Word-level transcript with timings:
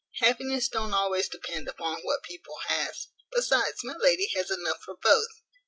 Happiness 0.19 0.67
don't 0.67 0.95
always 0.95 1.29
depend 1.29 1.67
upon 1.67 1.99
what 2.01 2.23
people 2.23 2.55
has; 2.65 3.09
besides, 3.31 3.83
my 3.83 3.93
lady 3.97 4.25
has 4.35 4.49
enough 4.49 4.81
for 4.81 4.95
both. 4.95 5.43